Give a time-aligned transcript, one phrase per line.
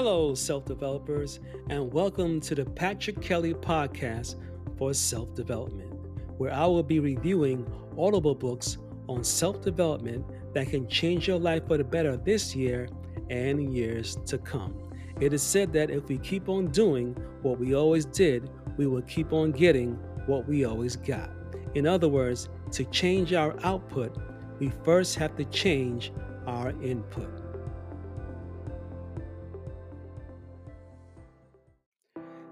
[0.00, 1.40] Hello, self developers,
[1.70, 4.36] and welcome to the Patrick Kelly Podcast
[4.78, 5.92] for Self Development,
[6.36, 7.66] where I will be reviewing
[7.98, 10.24] audible books on self development
[10.54, 12.88] that can change your life for the better this year
[13.28, 14.78] and years to come.
[15.20, 19.02] It is said that if we keep on doing what we always did, we will
[19.02, 19.94] keep on getting
[20.26, 21.28] what we always got.
[21.74, 24.16] In other words, to change our output,
[24.60, 26.12] we first have to change
[26.46, 27.37] our input.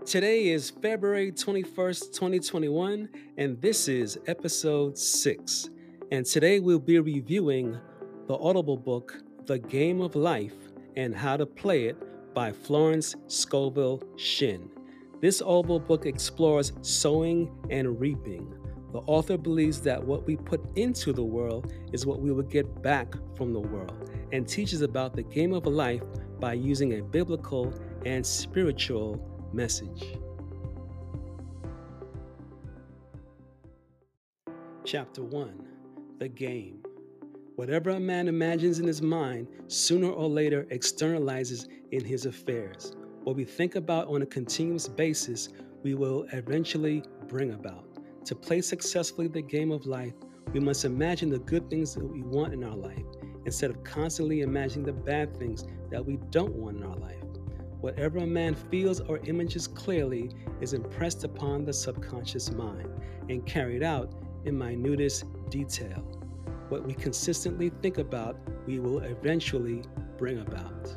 [0.07, 5.71] Today is February 21st, 2021, and this is episode 6.
[6.13, 7.77] And today we'll be reviewing
[8.29, 10.55] the audible book, The Game of Life
[10.97, 14.71] and How to Play It by Florence Scovel Shinn.
[15.21, 18.55] This audible book explores sowing and reaping.
[18.93, 22.81] The author believes that what we put into the world is what we will get
[22.81, 26.05] back from the world and teaches about the game of life
[26.39, 30.17] by using a biblical and spiritual message.
[34.85, 35.67] Chapter 1
[36.19, 36.83] The Game.
[37.57, 42.95] Whatever a man imagines in his mind, sooner or later externalizes in his affairs.
[43.25, 45.49] What we think about on a continuous basis,
[45.83, 47.85] we will eventually bring about.
[48.27, 50.15] To play successfully the game of life,
[50.53, 53.05] we must imagine the good things that we want in our life
[53.45, 57.26] instead of constantly imagining the bad things that we don't want in our life.
[57.87, 62.91] Whatever a man feels or images clearly is impressed upon the subconscious mind
[63.29, 64.13] and carried out
[64.45, 66.01] in minutest detail.
[66.69, 69.85] What we consistently think about, we will eventually
[70.19, 70.97] bring about.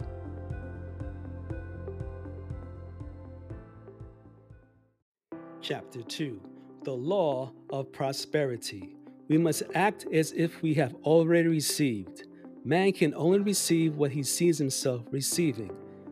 [5.61, 6.41] Chapter 2
[6.85, 8.95] The Law of Prosperity.
[9.27, 12.23] We must act as if we have already received.
[12.65, 15.69] Man can only receive what he sees himself receiving.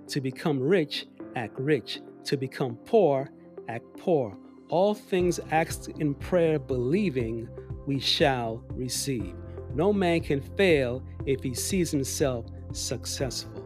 [0.08, 2.00] To become rich, act rich.
[2.26, 3.30] To become poor,
[3.68, 4.38] act poor.
[4.70, 7.50] All things asked in prayer, believing,
[7.86, 9.36] we shall receive.
[9.74, 13.64] No man can fail if he sees himself successful.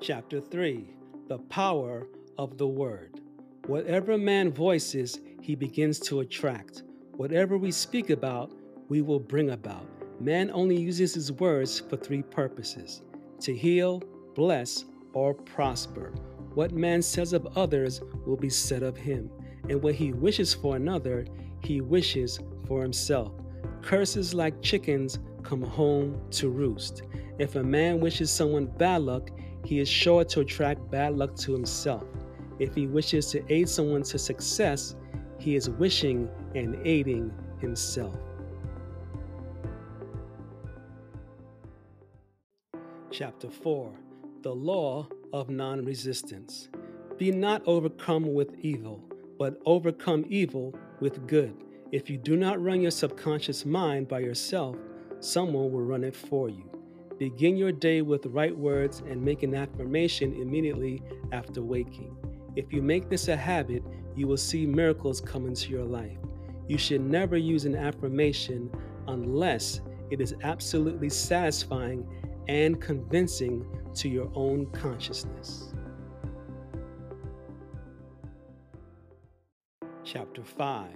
[0.00, 0.90] Chapter 3
[1.28, 2.06] The Power
[2.36, 3.20] of the Word.
[3.66, 6.82] Whatever man voices, he begins to attract.
[7.16, 8.52] Whatever we speak about,
[8.88, 9.97] we will bring about.
[10.20, 13.02] Man only uses his words for three purposes
[13.40, 14.02] to heal,
[14.34, 16.12] bless, or prosper.
[16.54, 19.30] What man says of others will be said of him,
[19.68, 21.24] and what he wishes for another,
[21.62, 23.32] he wishes for himself.
[23.80, 27.02] Curses like chickens come home to roost.
[27.38, 29.30] If a man wishes someone bad luck,
[29.64, 32.04] he is sure to attract bad luck to himself.
[32.58, 34.96] If he wishes to aid someone to success,
[35.38, 38.16] he is wishing and aiding himself.
[43.18, 43.92] Chapter 4
[44.42, 46.68] The Law of Non Resistance.
[47.16, 49.02] Be not overcome with evil,
[49.40, 51.52] but overcome evil with good.
[51.90, 54.76] If you do not run your subconscious mind by yourself,
[55.18, 56.70] someone will run it for you.
[57.18, 61.02] Begin your day with right words and make an affirmation immediately
[61.32, 62.16] after waking.
[62.54, 63.82] If you make this a habit,
[64.14, 66.18] you will see miracles come into your life.
[66.68, 68.70] You should never use an affirmation
[69.08, 69.80] unless
[70.12, 72.06] it is absolutely satisfying
[72.48, 75.74] and convincing to your own consciousness.
[80.04, 80.88] Chapter 5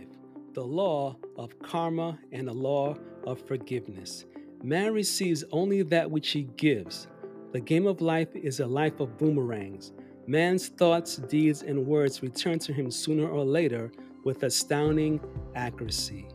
[0.54, 2.96] The Law of Karma and the Law
[3.26, 4.24] of Forgiveness.
[4.62, 7.08] Man receives only that which he gives.
[7.52, 9.92] The game of life is a life of boomerangs.
[10.26, 13.92] Man's thoughts, deeds, and words return to him sooner or later
[14.24, 15.20] with astounding
[15.54, 16.28] accuracy.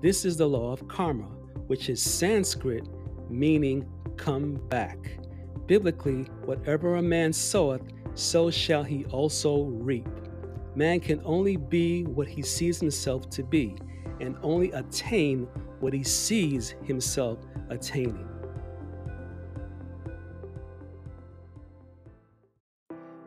[0.00, 1.28] This is the law of karma,
[1.66, 2.88] which is Sanskrit
[3.28, 3.86] meaning
[4.16, 5.18] come back.
[5.66, 7.82] Biblically, whatever a man soweth,
[8.14, 10.08] so shall he also reap.
[10.74, 13.76] Man can only be what he sees himself to be,
[14.20, 15.48] and only attain
[15.80, 17.38] what he sees himself
[17.68, 18.28] attaining.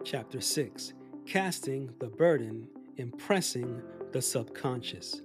[0.04, 0.94] Chapter 6
[1.26, 2.68] Casting the Burden,
[2.98, 3.82] Impressing
[4.12, 5.22] the Subconscious.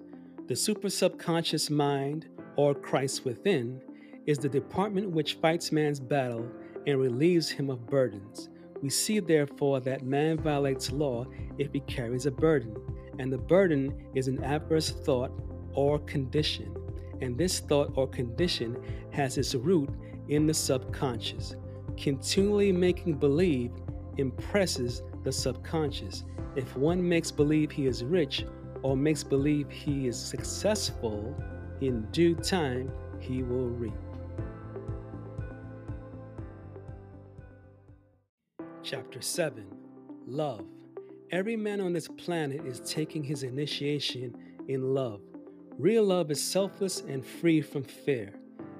[0.46, 3.80] The super subconscious mind, or Christ within,
[4.26, 6.50] is the department which fights man's battle
[6.86, 8.48] and relieves him of burdens.
[8.82, 11.26] We see, therefore, that man violates law
[11.58, 12.76] if he carries a burden,
[13.18, 15.32] and the burden is an adverse thought
[15.74, 16.74] or condition.
[17.20, 18.76] And this thought or condition
[19.10, 19.90] has its root
[20.28, 21.56] in the subconscious.
[21.96, 23.72] Continually making believe
[24.16, 26.24] impresses the subconscious.
[26.56, 28.46] If one makes believe he is rich
[28.82, 31.34] or makes believe he is successful,
[31.80, 32.90] in due time
[33.20, 33.92] he will reap.
[38.82, 39.66] Chapter 7
[40.26, 40.64] Love.
[41.30, 44.34] Every man on this planet is taking his initiation
[44.68, 45.20] in love.
[45.78, 48.34] Real love is selfless and free from fear.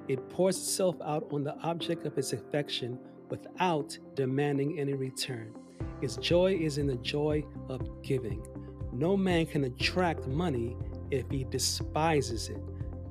[0.07, 2.99] It pours itself out on the object of its affection
[3.29, 5.53] without demanding any return.
[6.01, 8.45] Its joy is in the joy of giving.
[8.91, 10.75] No man can attract money
[11.11, 12.61] if he despises it.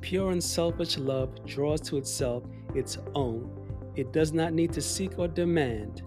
[0.00, 2.44] Pure and selfish love draws to itself
[2.74, 3.50] its own.
[3.96, 6.02] It does not need to seek or demand.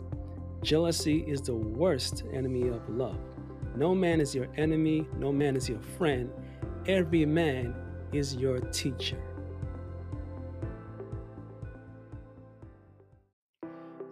[0.64, 3.20] Jealousy is the worst enemy of love.
[3.76, 6.32] No man is your enemy, no man is your friend.
[6.88, 7.76] Every man
[8.12, 9.22] is your teacher.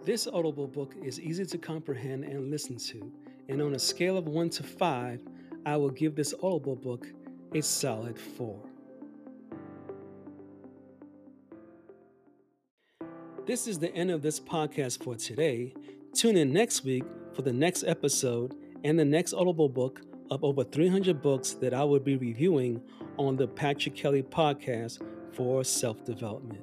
[0.04, 3.12] This audible book is easy to comprehend and listen to,
[3.48, 5.20] and on a scale of 1 to 5,
[5.64, 7.06] I will give this audible book
[7.54, 8.71] a solid 4.
[13.44, 15.74] This is the end of this podcast for today.
[16.14, 17.02] Tune in next week
[17.34, 18.54] for the next episode
[18.84, 20.00] and the next audible book
[20.30, 22.80] of over 300 books that I will be reviewing
[23.18, 25.02] on the Patrick Kelly podcast
[25.34, 26.60] for self development.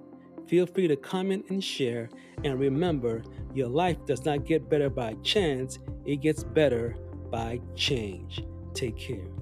[0.48, 2.10] Feel free to comment and share.
[2.46, 3.24] And remember,
[3.54, 6.96] your life does not get better by chance, it gets better
[7.30, 8.42] by change.
[8.74, 9.39] Take care.